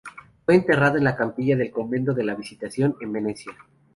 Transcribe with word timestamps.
Fue 0.47 0.55
enterrada 0.55 0.97
en 0.97 1.03
la 1.03 1.15
capilla 1.15 1.55
del 1.55 1.69
convento 1.69 2.15
de 2.15 2.23
la 2.23 2.33
Visitación, 2.33 2.95
en 3.01 3.13
Venecia. 3.13 3.51